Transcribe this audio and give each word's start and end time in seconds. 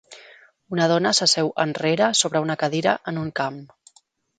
Una 0.75 0.87
dona 0.93 1.11
s'asseu 1.19 1.53
enrere 1.67 2.11
sobre 2.23 2.45
una 2.49 2.59
cadira 2.67 2.99
en 3.13 3.25
un 3.27 3.33
camp. 3.43 3.67